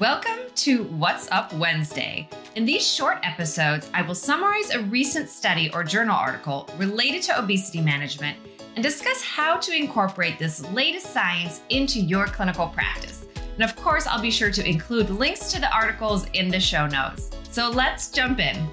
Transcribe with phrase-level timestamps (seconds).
[0.00, 2.28] Welcome to What's Up Wednesday.
[2.54, 7.36] In these short episodes, I will summarize a recent study or journal article related to
[7.36, 8.38] obesity management
[8.76, 13.26] and discuss how to incorporate this latest science into your clinical practice.
[13.54, 16.86] And of course, I'll be sure to include links to the articles in the show
[16.86, 17.32] notes.
[17.50, 18.68] So let's jump in.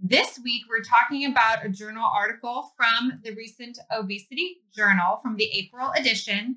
[0.00, 5.50] This week, we're talking about a journal article from the recent Obesity Journal from the
[5.52, 6.56] April edition.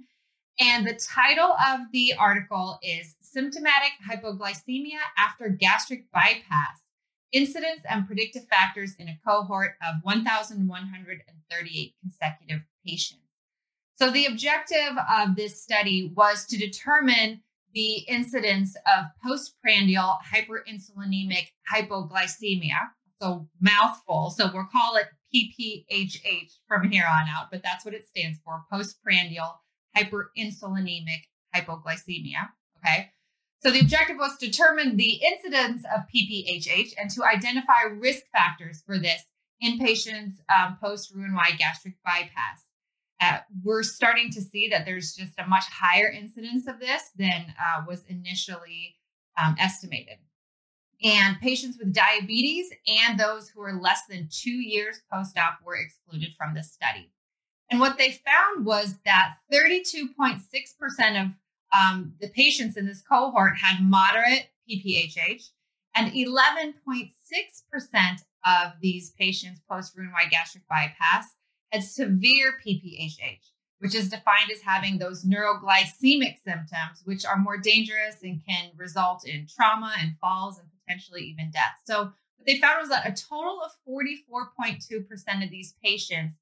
[0.60, 6.82] And the title of the article is Symptomatic Hypoglycemia After Gastric Bypass
[7.32, 13.22] Incidence and Predictive Factors in a Cohort of 1,138 Consecutive Patients.
[13.96, 17.42] So, the objective of this study was to determine
[17.74, 22.92] the incidence of postprandial hyperinsulinemic hypoglycemia.
[23.22, 24.32] So, mouthful.
[24.32, 28.64] So, we'll call it PPHH from here on out, but that's what it stands for
[28.72, 29.62] postprandial
[29.98, 31.24] hyperinsulinemic
[31.56, 32.50] hypoglycemia.
[32.78, 33.12] Okay.
[33.62, 38.82] So the objective was to determine the incidence of PPHH and to identify risk factors
[38.86, 39.22] for this
[39.60, 42.64] in patients um, post Roux-en-Y gastric bypass.
[43.22, 47.54] Uh, we're starting to see that there's just a much higher incidence of this than
[47.60, 48.96] uh, was initially
[49.42, 50.20] um, estimated.
[51.04, 55.76] And patients with diabetes and those who are less than two years post op were
[55.76, 57.12] excluded from this study.
[57.70, 61.32] And what they found was that 32.6% of
[61.72, 65.50] um, the patients in this cohort had moderate PPHH,
[65.96, 67.14] and 11.6%
[68.46, 71.26] of these patients post Roux-en-Y gastric bypass
[71.72, 78.16] had severe PPHH, which is defined as having those neuroglycemic symptoms, which are more dangerous
[78.24, 81.76] and can result in trauma and falls and potentially even death.
[81.86, 86.36] So, what they found was that a total of 44.2% of these patients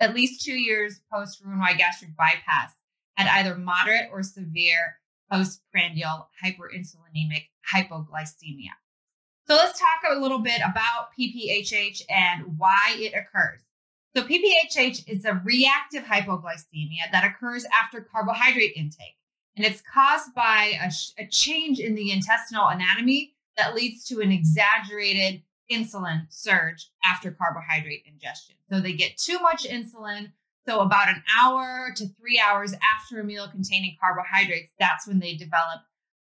[0.00, 2.72] at least two years post Roux-en-Y gastric bypass
[3.16, 4.98] had either moderate or severe
[5.30, 8.72] postprandial hyperinsulinemic hypoglycemia.
[9.46, 13.62] So let's talk a little bit about PPHH and why it occurs.
[14.16, 19.16] So PPHH is a reactive hypoglycemia that occurs after carbohydrate intake,
[19.56, 24.32] and it's caused by a, a change in the intestinal anatomy that leads to an
[24.32, 28.56] exaggerated insulin surge after carbohydrate ingestion.
[28.70, 30.32] So they get too much insulin.
[30.66, 35.34] So about an hour to three hours after a meal containing carbohydrates, that's when they
[35.34, 35.80] develop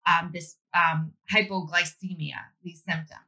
[0.07, 3.21] um, this um, hypoglycemia, these symptoms.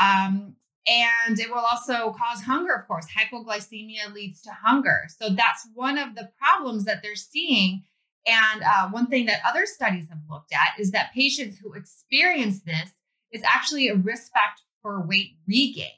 [0.00, 3.06] Um, and it will also cause hunger, of course.
[3.06, 5.02] Hypoglycemia leads to hunger.
[5.18, 7.84] So that's one of the problems that they're seeing.
[8.26, 12.60] And uh, one thing that other studies have looked at is that patients who experience
[12.62, 12.90] this
[13.30, 15.90] is actually a risk factor for weight regain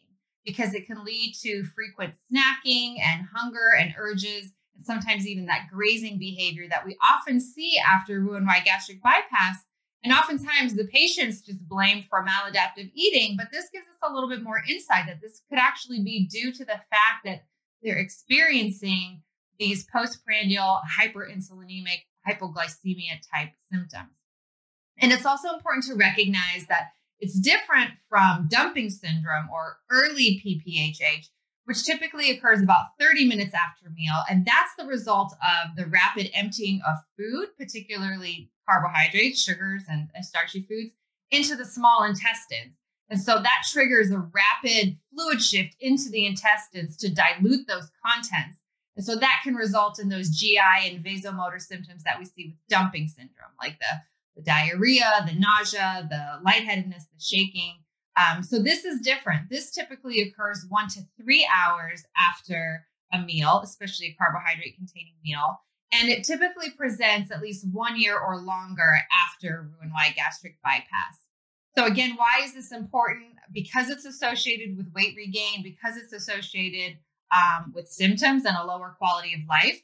[0.44, 5.68] because it can lead to frequent snacking and hunger and urges, and sometimes even that
[5.72, 9.58] grazing behavior that we often see after Roux-en-Y gastric bypass.
[10.02, 14.28] And oftentimes the patients just blame for maladaptive eating, but this gives us a little
[14.28, 17.44] bit more insight that this could actually be due to the fact that
[17.82, 19.22] they're experiencing
[19.60, 24.10] these postprandial hyperinsulinemic hypoglycemia type symptoms.
[24.98, 26.88] And it's also important to recognize that
[27.20, 31.28] it's different from dumping syndrome or early PPHH,
[31.64, 34.22] which typically occurs about 30 minutes after meal.
[34.28, 40.24] And that's the result of the rapid emptying of food, particularly carbohydrates, sugars, and, and
[40.24, 40.92] starchy foods,
[41.30, 42.74] into the small intestines.
[43.10, 48.58] And so that triggers a rapid fluid shift into the intestines to dilute those contents.
[48.96, 52.68] And so that can result in those GI and vasomotor symptoms that we see with
[52.68, 54.00] dumping syndrome, like the
[54.36, 57.78] the diarrhea, the nausea, the lightheadedness, the shaking.
[58.16, 59.48] Um, so this is different.
[59.50, 65.60] This typically occurs one to three hours after a meal, especially a carbohydrate containing meal.
[65.92, 68.94] And it typically presents at least one year or longer
[69.26, 71.18] after Roux-en-Y gastric bypass.
[71.76, 73.34] So again, why is this important?
[73.52, 76.98] Because it's associated with weight regain, because it's associated
[77.34, 79.80] um, with symptoms and a lower quality of life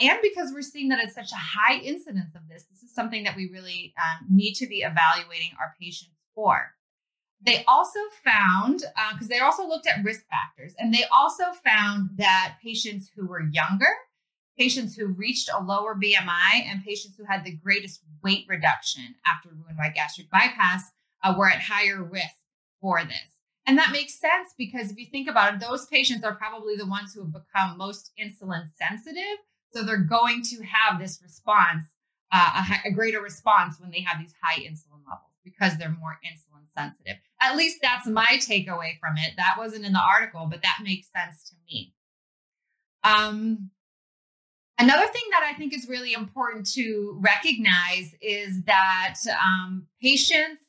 [0.00, 3.24] and because we're seeing that it's such a high incidence of this, this is something
[3.24, 6.72] that we really um, need to be evaluating our patients for.
[7.44, 12.10] They also found, because uh, they also looked at risk factors, and they also found
[12.16, 13.92] that patients who were younger,
[14.58, 19.50] patients who reached a lower BMI, and patients who had the greatest weight reduction after
[19.50, 20.90] Roux-en-Y gastric bypass
[21.22, 22.36] uh, were at higher risk
[22.80, 23.34] for this.
[23.66, 26.86] And that makes sense because if you think about it, those patients are probably the
[26.86, 29.38] ones who have become most insulin sensitive
[29.74, 31.84] so they're going to have this response,
[32.32, 36.18] uh, a, a greater response when they have these high insulin levels because they're more
[36.24, 37.16] insulin sensitive.
[37.40, 39.32] At least that's my takeaway from it.
[39.36, 41.92] That wasn't in the article, but that makes sense to me.
[43.02, 43.70] Um,
[44.76, 50.63] Another thing that I think is really important to recognize is that um, patients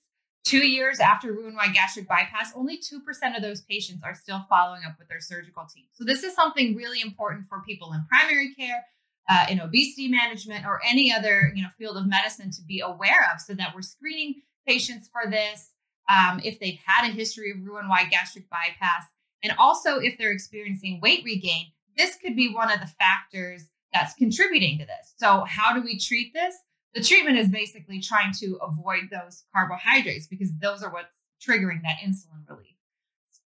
[0.45, 4.97] two years after Roux-en-Y gastric bypass, only 2% of those patients are still following up
[4.97, 5.86] with their surgical team.
[5.92, 8.86] So, this is something really important for people in primary care,
[9.30, 13.30] uh, in obesity management, or any other you know, field of medicine to be aware
[13.33, 14.36] of so that we're screening
[14.68, 15.71] patients for this
[16.09, 19.06] um, if they've had a history of Roux-en-Y gastric bypass,
[19.44, 21.68] and also if they're experiencing weight regain.
[21.98, 25.13] This could be one of the factors that's contributing to this.
[25.18, 26.56] So, how do we treat this?
[26.95, 31.12] The treatment is basically trying to avoid those carbohydrates because those are what's
[31.45, 32.71] triggering that insulin release.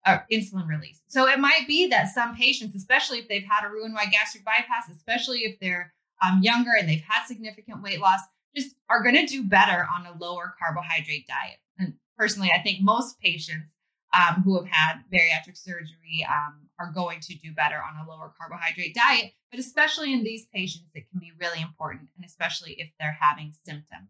[0.04, 1.00] uh, insulin release.
[1.08, 4.88] So, it might be that some patients, especially if they've had a Roux-en-Y gastric bypass,
[4.94, 5.92] especially if they're
[6.24, 8.20] um, younger and they've had significant weight loss,
[8.54, 11.58] just are going to do better on a lower carbohydrate diet.
[11.78, 13.72] And personally, I think most patients
[14.14, 18.32] um, who have had bariatric surgery um, are going to do better on a lower
[18.38, 19.32] carbohydrate diet.
[19.50, 23.52] But especially in these patients, it can be really important, and especially if they're having
[23.64, 24.08] symptoms.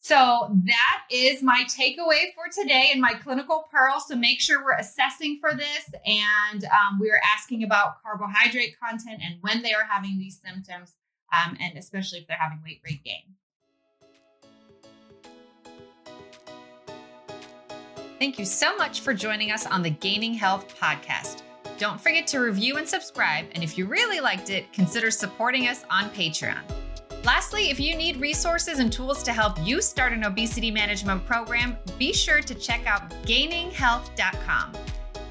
[0.00, 3.98] So that is my takeaway for today and my clinical pearl.
[3.98, 9.20] So make sure we're assessing for this, and um, we are asking about carbohydrate content
[9.24, 10.94] and when they are having these symptoms,
[11.34, 13.34] um, and especially if they're having weight regain.
[18.18, 21.42] Thank you so much for joining us on the Gaining Health podcast.
[21.78, 25.84] Don't forget to review and subscribe, and if you really liked it, consider supporting us
[25.90, 26.62] on Patreon.
[27.24, 31.76] Lastly, if you need resources and tools to help you start an obesity management program,
[31.98, 34.72] be sure to check out gaininghealth.com.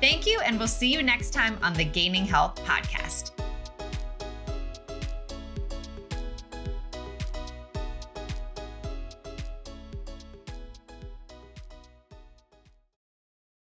[0.01, 3.34] Thank you, and we'll see you next time on the Gaining Health podcast.